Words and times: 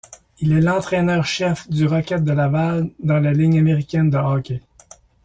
Il 0.39 0.53
est 0.53 0.61
l'entraîneur-chef 0.61 1.69
du 1.69 1.85
Rocket 1.85 2.23
de 2.23 2.31
Laval 2.31 2.89
dans 3.03 3.19
la 3.19 3.33
Ligue 3.33 3.59
américaine 3.59 4.09
de 4.09 4.17
hockey. 4.17 4.63